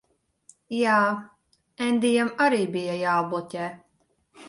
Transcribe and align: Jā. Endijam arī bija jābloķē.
Jā. 0.75 0.95
Endijam 1.89 2.35
arī 2.49 2.65
bija 2.79 2.99
jābloķē. 3.07 3.73